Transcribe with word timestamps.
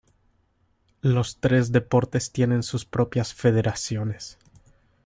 Los 1.01 1.37
tres 1.37 1.71
deportes 1.71 2.31
tienen 2.31 2.63
sus 2.63 2.85
propias 2.85 3.35
federaciones. 3.35 4.39